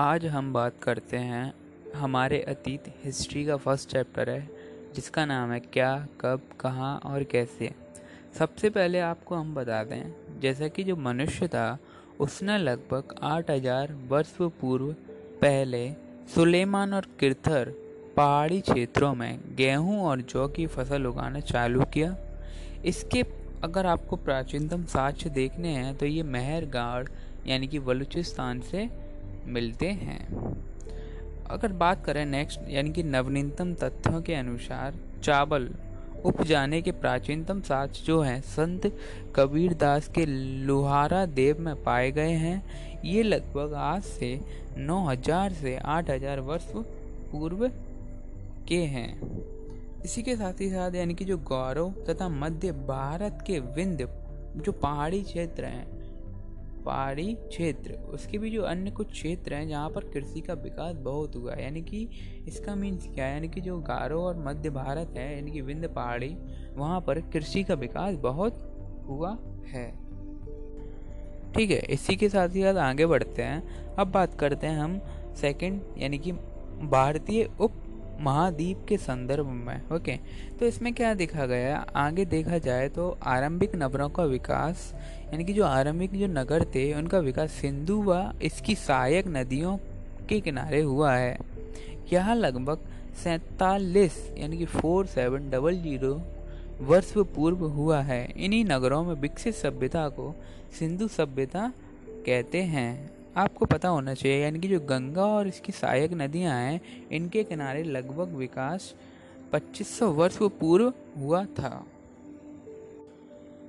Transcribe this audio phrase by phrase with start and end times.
[0.00, 1.52] आज हम बात करते हैं
[1.94, 4.48] हमारे अतीत हिस्ट्री का फ़र्स्ट चैप्टर है,
[4.94, 7.70] जिसका नाम है क्या, कब, कहाँ और कैसे।
[8.38, 11.78] सबसे पहले आपको हम बता दें, जैसा कि जो मनुष्य था,
[12.20, 14.92] उसने लगभग आठ हज़ार वर्ष पूर्व
[15.42, 15.90] पहले
[16.34, 17.72] सुलेमान और किरथर
[18.16, 22.14] पहाड़ी क्षेत्रों में गेहूँ और जौ की फ़सल उगाना चालू किया।
[22.84, 23.24] इसके
[23.64, 27.06] अगर आपको प्राचीनतम साक्ष्य देखने हैं तो ये मेहरगाड़
[27.46, 28.88] यानी कि बलूचिस्तान से
[29.48, 30.26] मिलते हैं।
[31.46, 35.70] अगर बात करें नेक्स्ट यानी कि नवीनतम तथ्यों के अनुसार, चावल
[36.24, 38.96] उपजाने के प्राचीनतम साक्ष्य जो हैं, संत
[39.36, 40.26] कबीरदास के
[40.66, 42.62] लोहारा देव में पाए गए हैं।
[43.04, 44.40] ये लगभग आज से
[44.76, 46.72] 9000 से 8000 वर्ष
[47.32, 47.68] पूर्व
[48.68, 49.20] के हैं।
[50.04, 54.08] इसी के साथ ही साथ, यानी कि जो गौरव तथा मध्य भारत के विंध्य,
[54.56, 55.97] जो पहाड़ी क्षेत्र हैं
[56.88, 61.36] पहाड़ी क्षेत्र, उसके भी जो अन्य कुछ क्षेत्र हैं जहाँ पर कृषि का विकास बहुत
[61.36, 62.08] हुआ है, यानी कि
[62.48, 63.32] इसका मीन्स क्या है?
[63.32, 66.36] यानी कि जो गारो और मध्य भारत है, यानी कि विंध्य पहाड़ी,
[66.76, 68.60] वहाँ पर कृषि का विकास बहुत
[69.08, 69.90] हुआ है।
[71.52, 75.00] ठीक है, इसी के साथ ही साथ आगे बढ़ते हैं। अब बात करते हैं हम
[75.34, 76.32] सेकंड यानी कि
[76.82, 77.72] भारतीय उप
[78.20, 80.16] महाद्वीप के संदर्भ में, ओके?
[80.58, 81.76] तो इसमें क्या देखा गया?
[81.96, 84.94] आगे देखा जाए तो आरंभिक नगरों का विकास,
[85.32, 89.76] यानी कि जो आरंभिक जो नगर थे, उनका विकास सिंधु व इसकी सहायक नदियों
[90.28, 91.38] के किनारे हुआ है।
[92.12, 92.78] यहाँ लगभग
[93.24, 96.20] सैतालीस, यानी कि फोर सेवन डबल ज़ीरो
[96.80, 100.34] वर्ष पूर्व हुआ है। इन्हीं नगरों में विकसित सभ्यता को
[100.78, 101.72] सिंधु सभ्यता
[102.26, 106.80] कहते हैं। आपको पता होना चाहिए, यानी कि जो गंगा और इसकी सहायक नदियाँ हैं,
[107.12, 108.94] इनके किनारे लगभग विकास
[109.52, 111.86] 2500 वर्ष पूर्व हुआ था।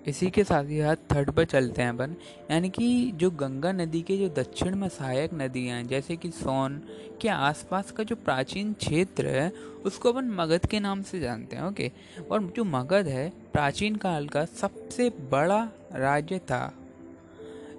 [0.07, 2.15] इसी के साथ ही साथ थर्ड पर चलते हैं अपन,
[2.51, 6.81] यानी कि जो गंगा नदी के जो दक्षिण में सहायक नदियाँ हैं, जैसे कि सोन
[7.21, 9.49] के आसपास का जो प्राचीन क्षेत्र है,
[9.85, 11.91] उसको अपन मगध के नाम से जानते हैं, ओके?
[12.31, 16.73] और जो मगध है, प्राचीन काल का सबसे बड़ा राज्य था।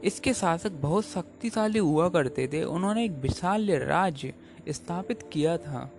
[0.05, 4.35] इसके शासक बहुत शक्तिशाली हुआ करते थे। उन्होंने एक विशाल राज्य
[4.69, 5.93] स्थापित किया था।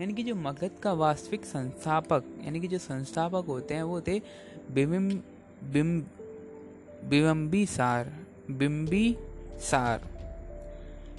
[0.00, 4.22] यानी कि जो मगध का वास्तविक संस्थापक, यानी कि जो संस्थापक होते हैं, वो थे
[4.70, 5.20] बिम
[5.72, 6.02] बिम
[7.04, 8.12] बिम्बी सार
[8.50, 9.16] बिम्बी
[9.60, 10.00] सार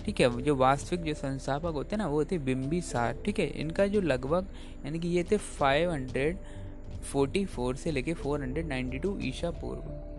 [0.06, 3.48] ठीक है, जो वास्तविक जो संस्थापक होते हैं ना, वो थे बिम्बी सार ठीक है,
[3.48, 4.48] इनका जो लगभग,
[4.86, 10.10] यानी कि ये थे 544 से लेके 492 ईसा पूर्व।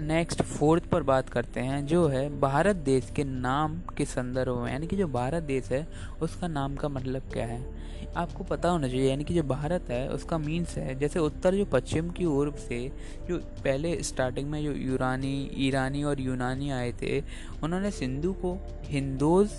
[0.00, 4.72] नेक्स्ट फोर्थ पर बात करते हैं, जो है भारत देश के नाम के संदर्भ में,
[4.72, 5.88] यानी कि जो भारत देश है,
[6.22, 7.74] उसका नाम का मतलब क्या है?
[8.16, 11.64] आपको पता होना चाहिए, यानी कि जो भारत है, उसका मीन्स है, जैसे उत्तर जो
[11.64, 12.92] पश्चिम की ओर से,
[13.28, 17.20] जो पहले स्टार्टिंग में जो यूरानी, ईरानी और यूनानी आए थे,
[17.62, 19.50] उन्होंने सिंधु को हिंदोज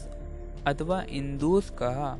[0.67, 2.19] अथवा इंदोज कहा।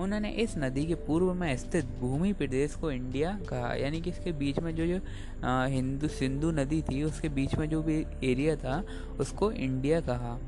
[0.00, 4.32] उन्होंने इस नदी के पूर्व में स्थित भूमि प्रदेश को इंडिया कहा। यानी कि इसके
[4.32, 4.98] बीच में जो जो
[5.66, 8.82] हिंदू, सिंधु नदी थी, उसके बीच में जो भी एरिया था,
[9.20, 10.38] उसको इंडिया कहा।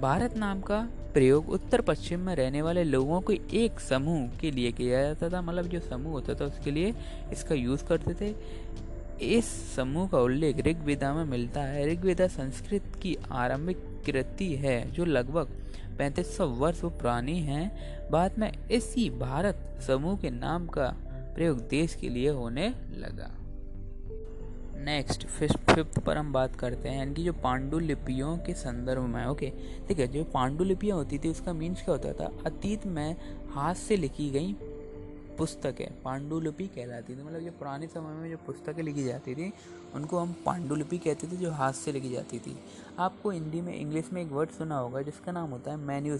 [0.00, 0.80] भारत नाम का
[1.14, 5.42] प्रयोग उत्तर पश्चिम में रहने वाले लोगों के एक समूह के लिए किया जाता था।
[5.42, 6.94] मतलब जो समूह होता था, उसके लिए
[7.32, 8.34] इसका यूज़ करते थे।
[9.22, 15.04] इस समूह का उल्लेख ऋग्वेदा में मिलता है। ऋग्वेदा संस्कृत की आरंभिक कृति है, जो
[15.04, 15.48] लगभग
[15.98, 17.70] पैंतीस सौ वर्ष पुरानी है।
[18.10, 20.86] बाद में इसी भारत समूह के नाम का
[21.34, 23.30] प्रयोग देश के लिए होने लगा।
[24.84, 29.52] नेक्स्ट फिफ्थ पर हम बात करते हैं, यानी कि जो पांडुलिपियों के संदर्भ में ओके
[29.88, 32.30] ठीक है, जो पांडुलिपियाँ होती थी, उसका मीन्स क्या होता था?
[32.46, 33.16] अतीत में
[33.50, 34.54] हाथ से लिखी गई
[35.38, 39.52] पुस्तकें, पांडुलिपि कहलाती थी। मतलब जो पुराने समय में जो पुस्तकें लिखी जाती थी,
[39.94, 42.56] उनको हम पांडुलिपि कहते थे, जो हाथ से लिखी जाती थी।
[42.98, 46.14] आपको हिंदी में, इंग्लिश में एक वर्ड सुना होगा, जिसका नाम होता है मैन्यू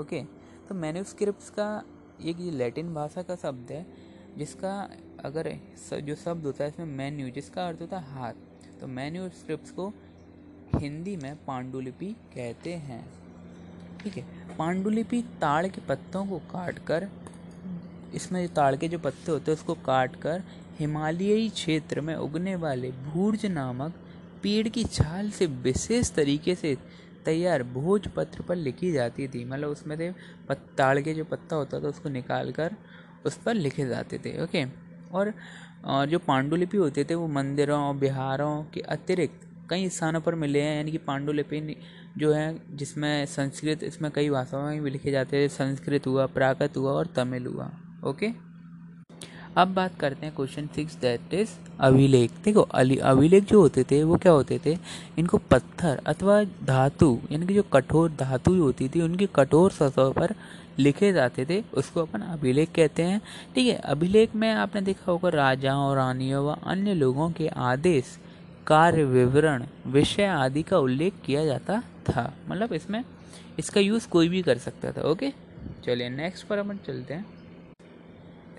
[0.00, 0.22] ओके?
[0.68, 1.04] तो मैन्यू
[1.50, 1.82] का
[2.22, 3.86] एक ये लैटिन भाषा का शब्द है,
[4.38, 4.90] जिसका
[5.24, 5.52] अगर
[5.94, 8.34] जो शब्द होता है, इसमें मेन्यू, जिसका अर्थ होता है हाथ
[8.80, 9.92] तो मैन्यू को
[10.74, 13.04] हिंदी में पांडुलिपि कहते हैं।
[13.98, 14.24] ठीक है?
[14.56, 17.08] पांडुलिपि ताड़ के पत्तों को काट कर
[18.14, 20.42] इसमें ताड़ के जो पत्ते होते हैं, उसको काट कर
[20.78, 23.94] हिमालयी क्षेत्र में उगने वाले भूर्ज नामक
[24.42, 26.76] पेड़ की छाल से विशेष तरीके से
[27.24, 30.12] तैयार भोज पत्र पर लिखी जाती थी। मतलब उसमें से
[30.50, 32.76] ताड़ के जो पत्ता होता था, उसको निकाल कर
[33.26, 34.64] उस पर लिखे जाते थे, ओके?
[35.12, 35.32] और
[35.84, 39.40] और जो पांडुलिपि होते थे, वो मंदिरों और बिहारों के अतिरिक्त
[39.70, 41.76] कई स्थानों पर मिले हैं। यानी कि पांडुलिपि
[42.18, 46.76] जो है, जिसमें संस्कृत, इसमें कई भाषाओं में भी लिखे जाते हैं संस्कृत हुआ, प्राकृत
[46.76, 47.70] हुआ और तमिल हुआ।
[48.04, 48.28] ओके
[49.56, 54.02] अब बात करते हैं क्वेश्चन सिक्स दैट इज़ अभिलेख। देखो, अली अभिलेख जो होते थे,
[54.04, 54.78] वो क्या होते थे?
[55.18, 60.34] इनको पत्थर अथवा धातु, यानी कि जो कठोर धातु होती थी, उनकी कठोर सतह पर
[60.78, 63.20] लिखे जाते थे। उसको अपन अभिलेख कहते हैं।
[63.54, 68.18] ठीक है, अभिलेख में आपने देखा होगा राजाओं, रानियों व अन्य लोगों के आदेश,
[68.66, 73.04] कार्य विवरण, विषय आदि का उल्लेख किया जाता था। मतलब इसमें,
[73.58, 75.32] इसका यूज़ कोई भी कर सकता था। ओके
[75.84, 77.33] चलिए नेक्स्ट पर अपन चलते हैं।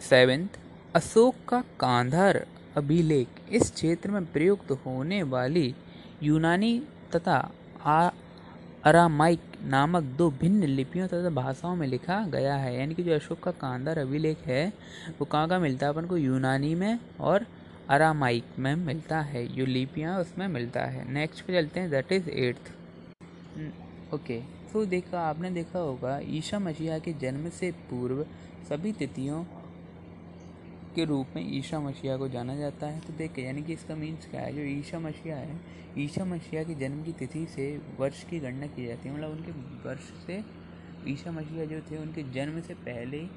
[0.05, 0.47] सेवेंथ,
[0.95, 2.45] अशोक का कांधार
[2.77, 5.73] अभिलेख। इस क्षेत्र में प्रयुक्त होने वाली
[6.23, 6.79] यूनानी
[7.15, 7.37] तथा
[8.85, 13.39] अरामाइक नामक दो भिन्न लिपियों तथा भाषाओं में लिखा गया है। यानी कि जो अशोक
[13.39, 14.67] का कांधार अभिलेख है,
[15.19, 15.93] वो कहाँ का मिलता है?
[15.93, 17.45] अपन को यूनानी में और
[17.89, 22.29] अरामाइक में मिलता है। जो लिपियाँ उसमें मिलता है। नेक्स्ट पे चलते हैं। दैट इज़
[22.29, 22.71] एट्थ
[24.13, 24.39] ओके
[24.73, 28.25] तो देखा, आपने देखा होगा, ईशा मसीहा के जन्म से पूर्व
[28.69, 29.43] सभी तिथियों
[30.95, 34.25] के रूप में ईशा मसीहा को जाना जाता है। तो देखिए यानी कि इसका मीन्स
[34.25, 34.53] क्या है?
[34.53, 35.59] जो ईशा मसीहा है,
[35.97, 39.51] ईशा मसीहा के जन्म की तिथि से वर्ष की गणना की जाती है। मतलब उनके
[39.89, 40.43] वर्ष से
[41.07, 43.27] ईशा मसीहा जो थे, उनके जन्म से पहले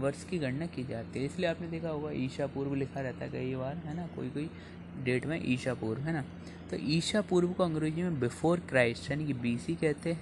[0.00, 3.30] वर्ष की गणना की जाती है। इसलिए आपने देखा होगा, ईशा पूर्व लिखा रहता है
[3.30, 4.06] कई बार, है ना?
[4.06, 4.50] कोई कोई
[5.04, 6.22] डेट में ईशा पूर्व, है ना?
[6.70, 10.20] तो ईशा पूर्व को अंग्रेज़ी में बिफोर क्राइस्ट यानी कि बीसी कहते हैं।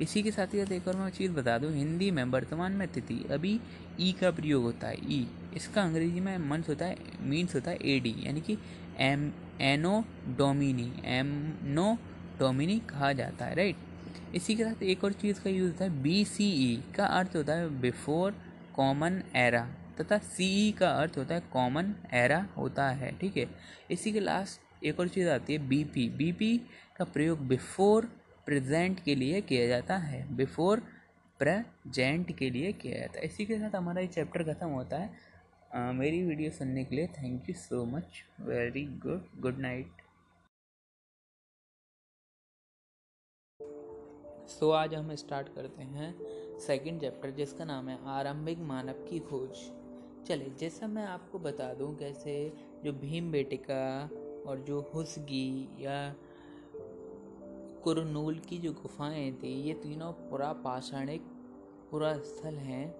[0.00, 2.88] इसी के साथ ही साथ एक और मैं चीज़ बता दूँ, हिंदी में, वर्तमान में
[2.88, 3.60] तिथि, अभी
[4.00, 5.26] ई का प्रयोग होता है ई
[5.56, 8.58] इसका अंग्रेज़ी में मंथ होता है मीन्स होता है ए डी यानी कि
[9.00, 9.30] एम
[9.62, 10.04] एनो
[10.38, 11.92] डोमिनी एमनो
[12.38, 13.76] डोमिनी कहा जाता है राइट
[14.34, 17.36] इसी के साथ एक और चीज़ का यूज़ होता है बी सी ई का अर्थ
[17.36, 18.34] होता है बिफोर
[18.76, 19.66] कॉमन एरा
[20.00, 23.46] तथा सी ई का अर्थ होता है कॉमन एरा होता है, ठीक है?
[23.90, 26.56] इसी के लास्ट एक और चीज़ आती है बी पी बी पी
[26.96, 28.04] का प्रयोग बिफोर
[28.46, 30.82] प्रेजेंट के लिए किया जाता है बिफोर
[31.40, 35.10] प्रेजेंट के लिए किया जाता है। इसी के साथ हमारा ये चैप्टर ख़त्म होता है
[35.74, 39.86] आ, मेरी वीडियो सुनने के लिए thank you so much very good good night
[44.48, 46.12] so आज हम स्टार्ट करते हैं
[46.58, 49.50] सेकंड चैप्टर जिसका नाम है आरंभिक मानव की खोज।
[50.26, 52.52] चले जैसा मैं आपको बता दूँ कैसे
[52.84, 54.10] जो भीम बेटिका
[54.46, 56.14] और जो हुसगी या
[57.84, 61.20] कुरनूल की जो गुफाएँ थी ये तीनों पुरा पाषाणिक
[61.90, 62.99] पुरा स्थल हैं।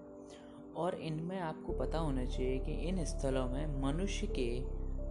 [0.80, 4.60] और इनमें आपको पता होना चाहिए कि इन स्थलों में मनुष्य के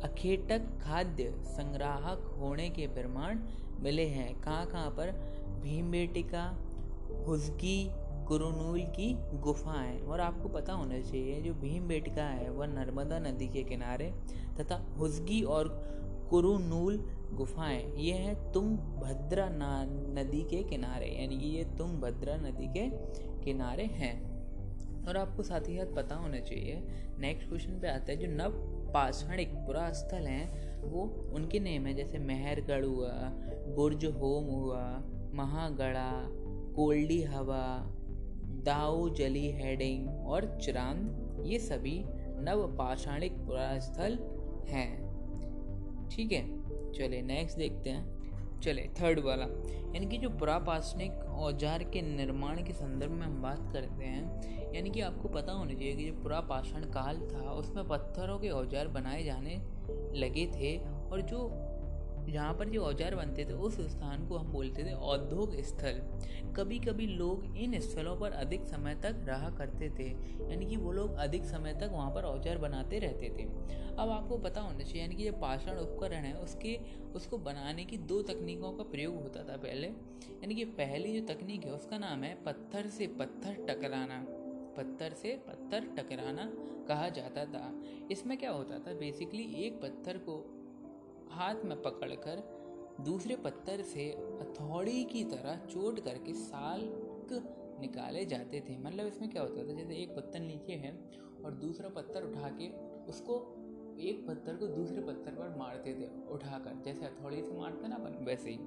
[0.03, 3.39] अखेटक खाद्य संग्राहक होने के प्रमाण
[3.79, 5.11] मिले हैं। कहाँ कहाँ पर?
[5.63, 6.43] भीमबेटिका
[7.27, 7.91] हुजगी
[8.27, 13.47] कुरुनूल की गुफाएँ। और आपको पता होना चाहिए, जो भीम बेटिका है, वह नर्मदा नदी
[13.47, 14.13] के किनारे
[14.59, 15.67] तथा हुजगी और
[16.29, 16.97] कुरुनूल
[17.33, 19.49] गुफाएँ। ये हैं तुम भद्रा
[20.15, 22.89] नदी के किनारे, यानी कि ये तुम भद्रा नदी के
[23.43, 24.28] किनारे हैं।
[25.07, 26.83] और आपको साथ ही साथ पता होना चाहिए
[27.19, 28.51] नेक्स्ट क्वेश्चन पे आता है जो नव
[28.93, 31.01] पाषाणिक पुरा स्थल हैं, वो
[31.33, 33.11] उनके नेम है, जैसे मेहरगढ़ हुआ,
[33.75, 35.03] बुर्ज होम हुआ,
[35.33, 36.11] महागढ़ा,
[36.75, 37.95] कोल्डी हवा,
[38.65, 42.03] दाऊ जली हेडिंग और चिरांद, ये सभी
[42.41, 44.19] नव पाषाणिक पुरा स्थल
[44.69, 45.09] हैं।
[46.11, 46.59] ठीक है
[46.91, 48.18] चले नेक्स्ट देखते हैं।
[48.63, 49.45] चले थर्ड वाला।
[49.95, 54.89] यानी कि जो प्रापाशनिक औज़ार के निर्माण के संदर्भ में हम बात करते हैं, यानी
[54.89, 59.23] कि आपको पता होना चाहिए कि जो पुरापाषाण काल था, उसमें पत्थरों के औज़ार बनाए
[59.23, 59.55] जाने
[60.19, 60.77] लगे थे
[61.11, 61.47] और जो
[62.27, 66.01] जहाँ पर जो औज़ार बनते थे, उस स्थान को हम बोलते थे औद्योग स्थल।
[66.55, 70.09] कभी कभी लोग इन स्थलों पर अधिक समय तक रहा करते थे,
[70.49, 73.43] यानी कि वो लोग अधिक समय तक वहाँ पर औज़ार बनाते रहते थे।
[73.97, 76.79] अब आपको पता होना चाहिए, यानी कि जो पाषाण उपकरण है, उसके,
[77.15, 81.65] उसको बनाने की दो तकनीकों का प्रयोग होता था पहले। यानी कि पहली जो तकनीक
[81.65, 84.25] है, उसका नाम है पत्थर से पत्थर टकराना।
[84.77, 86.51] पत्थर से पत्थर टकराना
[86.87, 88.93] कहा जाता था। इसमें क्या होता था?
[88.93, 90.37] बेसिकली एक पत्थर को
[91.31, 92.59] हाथ में पकड़कर
[93.01, 94.05] दूसरे पत्थर से
[94.41, 99.73] हथौड़ी की तरह चोट करके साल्क निकाले जाते थे। मतलब इसमें क्या होता था?
[99.73, 101.09] जैसे एक पत्थर नीचे है
[101.45, 102.69] और दूसरा पत्थर उठा के
[103.05, 103.55] उसको
[103.99, 108.25] एक पत्थर को दूसरे पत्थर पर मारते थे, उठाकर। जैसे हथौड़ी से मारते ना अपन,
[108.25, 108.59] वैसे ही।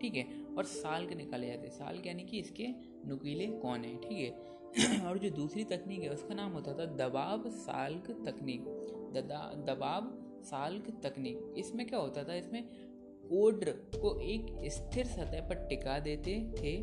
[0.00, 0.44] ठीक है?
[0.58, 2.68] और साल के निकाले जाते साल यानी कि इसके
[3.06, 4.54] नुकीले कौन है ठीक है?
[5.08, 8.60] और जो दूसरी तकनीक है, उसका नाम होता था दबाव साल्क तकनीक।
[9.66, 12.34] दबाव साल्क तकनीक। इसमें क्या होता था?
[12.36, 12.62] इसमें
[13.24, 16.76] कोड्र को एक स्थिर सतह पर टिका देते थे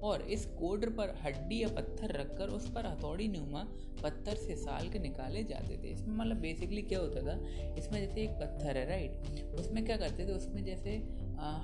[0.00, 3.62] और इस कोड्र पर हड्डी या पत्थर रखकर उस पर हथौड़ी नुमा
[4.02, 7.36] पत्थर से साल के निकाले जाते थे। इसमें मतलब बेसिकली क्या होता था?
[7.74, 10.32] इसमें जैसे एक पत्थर है राइट उसमें क्या करते थे?
[10.32, 10.96] उसमें जैसे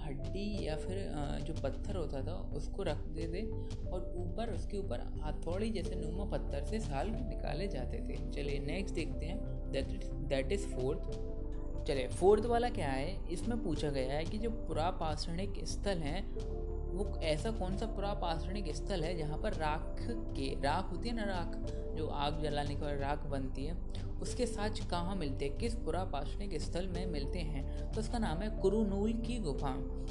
[0.05, 0.97] हड्डी या फिर
[1.47, 3.43] जो पत्थर होता था, उसको रखते थे
[3.91, 8.95] और ऊपर, उसके ऊपर हथौड़ी जैसे नुमा पत्थर से साल निकाले जाते थे। चलिए नेक्स्ट
[8.95, 11.19] देखते हैं। दैट इज़ फोर्थ
[11.87, 13.33] चले फोर्थ वाला क्या है?
[13.33, 16.35] इसमें पूछा गया है कि जो पुरापाषाणिक स्थल हैं,
[16.87, 21.25] वो ऐसा कौन सा पुरापाषाणिक स्थल है जहाँ पर राख के, राख होती है ना
[21.25, 21.57] राख,
[21.97, 23.77] जो आग जलाने के बाद राख बनती है,
[24.23, 25.59] उसके साथ कहाँ मिलते हैं?
[25.59, 27.93] किस पुरापाषाणिक स्थल में मिलते हैं?
[27.93, 29.69] तो उसका नाम है कुरुनूल की गुफा।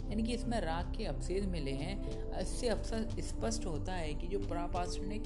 [0.10, 1.96] यानी कि इसमें राख के अवशेष मिले हैं।
[2.40, 5.24] इससे अवसर स्पष्ट होता है कि जो पुरापाषाणिक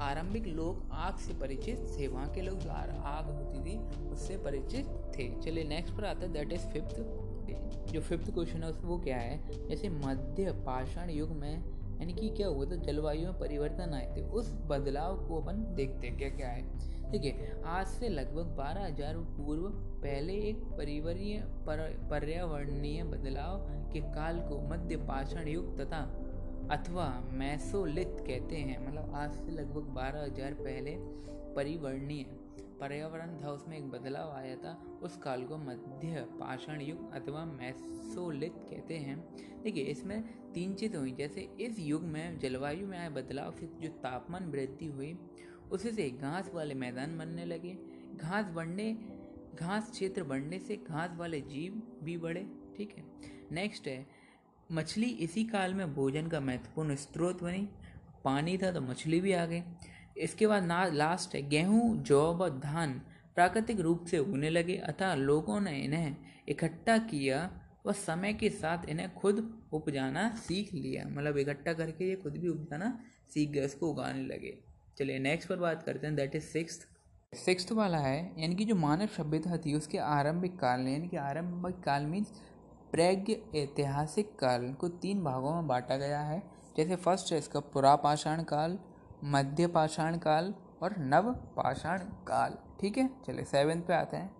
[0.00, 3.78] आरंभिक लोग आग से परिचित थे। वहाँ के लोग जो आग होती थी
[4.10, 4.86] उससे परिचित
[5.16, 7.00] थे। चलिए नेक्स्ट पर आता है। दैट इज़ फिफ्थ
[7.92, 9.68] जो फिफ्थ क्वेश्चन है वो क्या है?
[9.68, 11.52] जैसे मध्य पाषाण युग में
[12.00, 12.76] यानी कि क्या हुआ था?
[12.76, 16.62] जलवायु में परिवर्तन आए थे। उस बदलाव को अपन देखते हैं क्या क्या है।
[17.10, 19.62] देखिए आज से लगभग बारह हज़ार पूर्व
[20.02, 21.78] पहले एक परिवरीय पर,
[22.10, 23.58] पर्यावरणीय बदलाव
[23.92, 26.00] के काल को मध्य पाषाण युग तथा
[26.70, 30.90] अथवा मैसोलिथ कहते हैं मतलब आज से लगभग बारह हज़ार पहले
[31.54, 32.24] परिवर्णीय।
[32.80, 34.72] पर्यावरण था, उसमें एक बदलाव आया था।
[35.02, 39.16] उस काल को मध्य पाषाण युग अथवा मैसोलिथ कहते हैं।
[39.62, 40.22] देखिए, इसमें
[40.54, 44.86] तीन चीज़ हुई। जैसे इस युग में जलवायु में आए बदलाव से जो तापमान वृद्धि
[44.86, 45.16] हुई,
[45.72, 47.76] उसी से घास वाले मैदान बनने लगे।
[48.16, 48.92] घास बढ़ने,
[49.54, 52.46] घास क्षेत्र बढ़ने से घास वाले जीव भी बढ़े,
[52.76, 53.04] ठीक है।
[53.52, 54.17] नेक्स्ट है
[54.70, 57.68] मछली इसी काल में भोजन का महत्वपूर्ण स्रोत बनी।
[58.24, 59.62] पानी था तो मछली भी आ गई।
[60.16, 62.92] इसके बाद ना लास्ट है, गेहूँ, जौ व धान
[63.34, 66.16] प्राकृतिक रूप से उगने लगे अतः लोगों ने इन्हें
[66.48, 67.38] इकट्ठा किया
[67.86, 69.38] व समय के साथ इन्हें खुद
[69.72, 72.98] उपजाना सीख लिया। मतलब इकट्ठा करके ये खुद भी उपजाना
[73.34, 74.58] सीख गए उसको उगाने लगे।
[74.98, 76.86] चलिए नेक्स्ट पर बात करते हैं दैट इज़ सिक्स
[77.32, 81.16] सिक्स वाला है, यानी कि जो मानव सभ्यता थी, उसके आरंभिक काल में, यानी कि
[81.16, 82.32] आरंभिक काल मीन्स
[82.92, 86.42] प्रज्ञ ऐतिहासिक काल को तीन भागों में बांटा गया है।
[86.76, 88.78] जैसे फ़र्स्ट है इसका पुरापाषाण काल
[89.24, 90.52] मध्य पाषाण काल
[90.82, 93.08] और नव पाषाण काल। ठीक है?
[93.26, 94.30] चलिए सेवन पे आते हैं।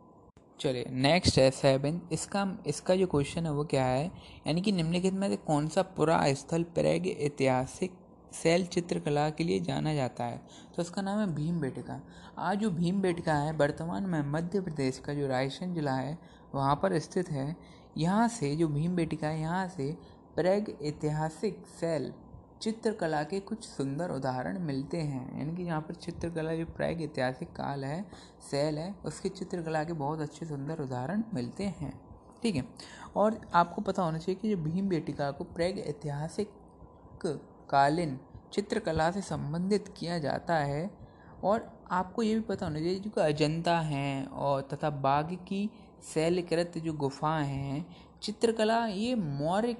[0.60, 4.06] चलिए नेक्स्ट है सेवन इसका इसका जो क्वेश्चन है वो क्या है?
[4.46, 7.92] यानी कि निम्नलिखित में से कौन सा पुरा स्थल प्रैग ऐतिहासिक
[8.32, 10.40] शैल चित्रकला के लिए जाना जाता है?
[10.76, 12.00] तो उसका नाम है भीम बेटका
[12.38, 16.18] आज जो भीम बेटका है, वर्तमान में मध्य प्रदेश का जो रायसेन जिला है
[16.54, 17.56] वहाँ पर स्थित है।
[17.96, 19.90] यहाँ से जो भीम बेटिका है, यहाँ से
[20.36, 22.12] प्रैग ऐतिहासिक शैल
[22.62, 27.52] चित्रकला के कुछ सुंदर उदाहरण मिलते हैं। यानी कि यहाँ पर चित्रकला, जो प्राग ऐतिहासिक
[27.52, 28.02] काल है,
[28.50, 31.92] शैल है, उसके चित्रकला के बहुत अच्छे सुंदर उदाहरण मिलते हैं।
[32.42, 32.64] ठीक है?
[33.16, 36.50] और आपको पता होना चाहिए कि जो भीम बेटिका को प्राग ऐतिहासिक
[37.70, 38.18] कालीन
[38.52, 40.90] चित्रकला से संबंधित किया जाता है,
[41.44, 45.70] और आपको ये भी पता होना चाहिए जो अजंता हैं, और तथा बाघ की
[46.14, 49.76] शैलकृत जो गुफाएँ हैं, चित्रकला ये मौर्य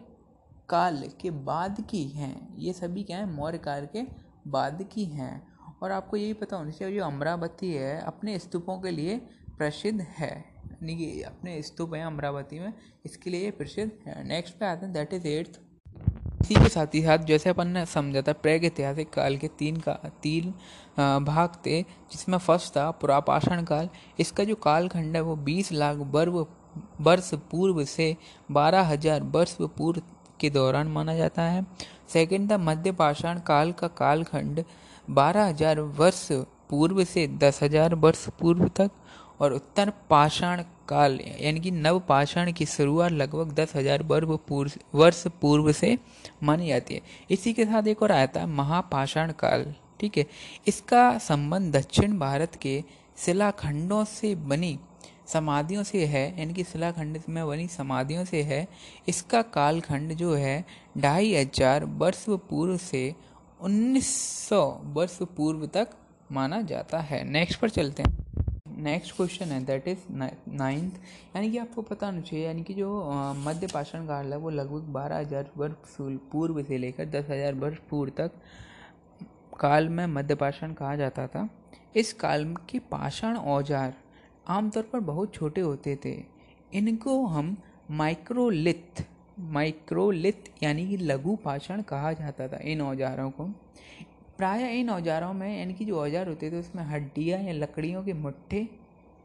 [0.69, 3.25] काल के बाद की हैं। ये सभी क्या हैं?
[3.25, 4.03] मौर्य काल के
[4.49, 5.49] बाद की हैं।
[5.83, 9.19] और आपको यही पता होना चाहिए, जो अमरावती है, अपने स्तूपों के लिए
[9.59, 12.73] प्रसिद्ध है। यानी कि अपने स्तूप हैं अमरावती में,
[13.05, 15.61] इसके लिए प्रसिद्ध है। नेक्स्ट पे आते हैं दैट इज़ एट्थ
[16.41, 19.77] इसी के साथ ही साथ जैसे अपन ने समझा था, प्रेग ऐतिहासिक काल के तीन
[19.79, 19.93] का,
[20.23, 20.53] तीन
[21.25, 23.89] भाग थे, जिसमें फ़र्स्ट था पुरापाषाण काल।
[24.21, 26.47] इसका जो कालखंड है वो बीस लाख वर्ष
[27.01, 28.17] वर्ष पूर्व से
[28.51, 30.03] बारह हज़ार वर्ष पूर्व
[30.41, 31.65] के दौरान माना जाता है।
[32.09, 34.65] सेकेंड था मध्य पाषाण काल का कालखंड,
[35.11, 36.27] बारह हज़ार वर्ष
[36.71, 38.91] पूर्व से दस हज़ार वर्ष पूर्व तक।
[39.41, 44.71] और उत्तर पाषाण काल, यानी कि नव पाषाण की शुरुआत लगभग दस हज़ार वर्ष पूर्व
[44.95, 45.97] वर्ष पूर्व से
[46.43, 50.27] मानी जाती है। इसी के साथ एक और आया था, महापाषाण काल, ठीक है?
[50.67, 52.83] इसका संबंध दक्षिण भारत के
[53.19, 54.79] शिलाखंडों से बनी
[55.27, 58.67] समाधियों से है, यानी कि शिलाखंड में बनी समाधियों से है।
[59.09, 60.65] इसका कालखंड जो है,
[60.99, 63.15] ढाई हज़ार वर्ष पूर्व से
[63.61, 64.15] उन्नीस
[64.49, 64.63] सौ
[64.95, 65.91] वर्ष पूर्व तक
[66.33, 68.17] माना जाता है। नेक्स्ट पर चलते हैं।
[68.79, 70.95] नेक्स्ट क्वेश्चन है दैट इज़ नाइन्थ
[71.37, 74.93] यानी कि आपको पता होना चाहिए, यानी कि जो मध्य पाषाण काल है, वो लगभग
[74.93, 75.97] बारह हज़ार वर्ष
[76.33, 78.33] पूर्व से लेकर दस हज़ार वर्ष पूर्व तक
[79.61, 81.49] काल में मध्य पाषाण कहा जाता था।
[81.97, 83.95] इस काल के पाषाण औज़ार
[84.49, 86.17] आमतौर पर बहुत छोटे होते थे।
[86.75, 87.57] इनको हम
[87.93, 89.03] माइक्रोलिथ
[89.41, 93.49] माइक्रोलिथ यानी कि लघु पाषाण कहा जाता था इन औजारों को।
[94.39, 98.13] प्राय इन औजारों में, यानी कि जो औज़ार होते थे, उसमें हड्डियाँ या लकड़ियों के
[98.15, 98.67] मुट्ठे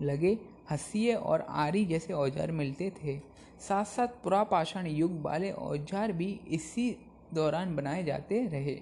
[0.01, 0.37] लगे,
[0.71, 3.17] हसीिए और आरी जैसे औज़ार मिलते थे।
[3.61, 6.89] साथ साथ पुरापाषाण युग वाले औज़ार भी इसी
[7.33, 8.75] दौरान बनाए जाते रहे।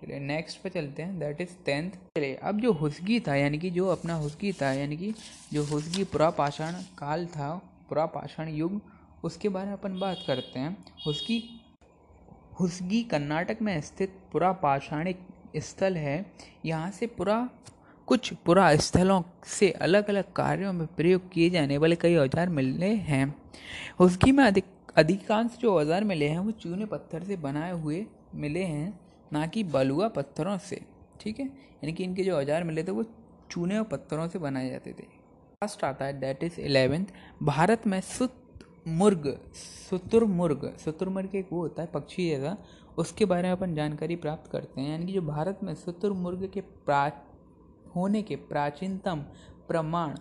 [0.00, 3.70] चलिए नेक्स्ट पे चलते हैं। दैट इज़ टेंथ चलिए, अब जो हुसगी था, यानी कि
[3.70, 5.14] जो अपना हुसगी था, यानी कि
[5.52, 7.54] जो हुसगी पुरापाषाण काल था,
[7.88, 8.80] पुरापाषाण युग,
[9.24, 11.42] उसके बारे में अपन बात करते हैं। उसकी
[12.60, 15.26] हुसगी कर्नाटक में स्थित पुरा पाषाणिक
[15.56, 16.24] स्थल है,
[16.64, 17.48] यहाँ से पूरा,
[18.08, 22.86] कुछ पुरा स्थलों से अलग अलग कार्यों में प्रयोग किए जाने वाले कई औज़ार मिले
[22.86, 23.34] हैं।
[24.00, 24.64] उसकी में अधिक,
[24.96, 28.98] अधिकांश जो औज़ार मिले हैं, वो चूने पत्थर से बनाए हुए मिले हैं,
[29.32, 30.80] ना कि बलुआ पत्थरों से,
[31.20, 31.46] ठीक है?
[31.46, 33.04] यानी कि इनके जो औज़ार मिले थे, वो
[33.50, 35.06] चूने और पत्थरों से बनाए जाते थे।
[35.62, 37.06] लास्ट आता है डेट इज़ इलेवेंथ
[37.42, 38.34] भारत में सुत
[38.88, 39.40] मुर्ग
[39.90, 42.56] शुतुरमुर्ग शुतुरमुर्ग एक वो होता है, पक्षी जैसा
[42.98, 46.60] उसके बारे में अपन जानकारी प्राप्त करते हैं। यानी कि जो भारत में शुतुरमुर्ग के
[46.60, 47.12] प्रा,
[47.96, 49.16] होने के प्राचीनतम
[49.68, 50.16] प्रमाण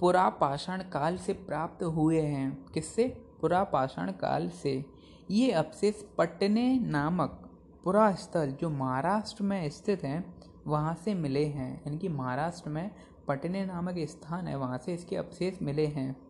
[0.00, 3.08] पुरापाषाण काल से प्राप्त हुए हैं। किससे?
[3.40, 4.84] पुरापाषाण काल से।
[5.30, 7.50] ये अवशेष पटने नामक
[7.84, 10.34] पुरा स्थल जो महाराष्ट्र में स्थित है,
[10.66, 12.90] वहाँ से मिले हैं। यानी कि महाराष्ट्र में
[13.28, 16.27] पटने नामक स्थान है, वहाँ से इसके अवशेष मिले हैं।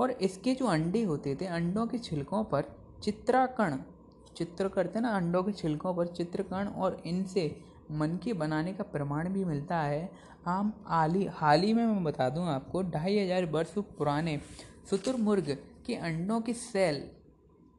[0.00, 2.64] और इसके जो अंडे होते थे, अंडों के छिलकों पर
[3.02, 3.76] चित्राकण,
[4.36, 7.44] चित्र करते ना, अंडों के छिलकों पर चित्रकण और इनसे
[7.92, 10.10] मन के बनाने का प्रमाण भी मिलता है।
[10.48, 14.40] आम आली, हाल ही में मैं बता दूँ आपको, ढाई हज़ार वर्ष पुराने
[14.90, 17.02] शुतुरमुर्ग के अंडों की सेल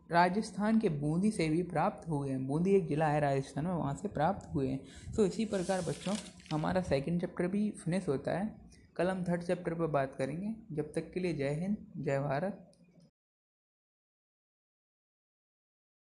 [0.10, 3.94] राजस्थान के बूंदी से भी प्राप्त हुए हैं। बूंदी एक ज़िला है राजस्थान में, वहाँ
[3.94, 4.80] से प्राप्त हुए हैं।
[5.16, 6.16] तो इसी प्रकार बच्चों,
[6.52, 8.61] हमारा सेकंड चैप्टर भी फिनिश होता है।
[9.02, 12.71] कल हम थर्ड चैप्टर पर बात करेंगे। जब तक के लिए जय हिंद, जय भारत।